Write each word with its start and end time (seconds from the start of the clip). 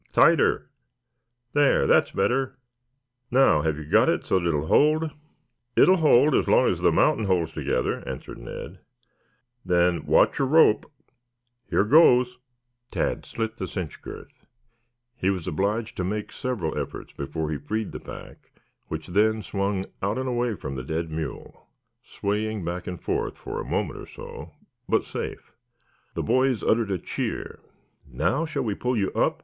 Tighter! 0.13 0.71
There, 1.53 1.85
that's 1.85 2.09
better. 2.09 2.57
Now, 3.29 3.61
have 3.61 3.77
you 3.77 3.85
got 3.85 4.09
it 4.09 4.25
so 4.25 4.39
that 4.39 4.49
it 4.49 4.51
will 4.55 4.65
hold?" 4.65 5.11
"It'll 5.75 5.97
hold 5.97 6.33
as 6.33 6.47
long 6.47 6.71
as 6.71 6.79
the 6.79 6.91
mountain 6.91 7.25
holds 7.25 7.53
together," 7.53 8.01
answered 8.09 8.39
Ned. 8.39 8.79
[Illustration: 8.79 8.79
Tad 8.79 8.93
Freed 8.95 9.63
the 9.63 9.69
Pack.] 9.69 9.69
"Then 9.69 10.05
watch 10.07 10.39
your 10.39 10.47
rope. 10.47 10.91
Here 11.69 11.83
goes." 11.83 12.39
Tad 12.89 13.27
slit 13.27 13.57
the 13.57 13.67
cinch 13.67 14.01
girth. 14.01 14.47
He 15.17 15.29
was 15.29 15.47
obliged 15.47 15.95
to 15.97 16.03
make 16.03 16.31
several 16.31 16.75
efforts 16.75 17.13
before 17.13 17.51
he 17.51 17.59
freed 17.59 17.91
the 17.91 17.99
pack, 17.99 18.51
which 18.87 19.05
then 19.09 19.43
swung 19.43 19.85
out 20.01 20.17
and 20.17 20.27
away 20.27 20.55
from 20.55 20.73
the 20.73 20.83
dead 20.83 21.11
mule, 21.11 21.67
swaying 22.01 22.65
back 22.65 22.87
and 22.87 22.99
forth 22.99 23.37
for 23.37 23.61
a 23.61 23.69
moment 23.69 23.99
or 23.99 24.07
so, 24.07 24.55
but 24.89 25.05
safe. 25.05 25.51
The 26.15 26.23
boys 26.23 26.63
uttered 26.63 26.89
a 26.89 26.97
cheer. 26.97 27.59
"Now 28.11 28.45
shall 28.47 28.63
we 28.63 28.73
pull 28.73 28.97
you 28.97 29.11
up?" 29.11 29.39